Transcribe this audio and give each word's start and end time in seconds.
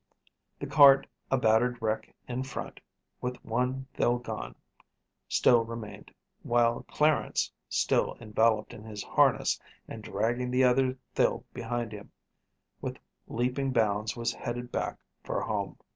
The 0.57 0.65
cart, 0.65 1.05
a 1.29 1.37
battered 1.37 1.79
wreck 1.79 2.11
in 2.27 2.41
front, 2.41 2.79
with 3.21 3.37
one 3.45 3.85
thill 3.93 4.17
gone, 4.17 4.55
still 5.29 5.63
remained, 5.63 6.11
while 6.41 6.81
Clarence, 6.89 7.51
still 7.69 8.17
enveloped 8.19 8.73
in 8.73 8.83
his 8.83 9.03
harness 9.03 9.61
and 9.87 10.01
dragging 10.03 10.49
the 10.49 10.63
other 10.63 10.97
thill 11.13 11.45
behind 11.53 11.91
him, 11.91 12.11
with 12.81 12.97
leaping 13.27 13.71
bounds 13.73 14.15
was 14.17 14.33
headed 14.33 14.71
back 14.71 14.97
for 15.23 15.39
home. 15.39 15.77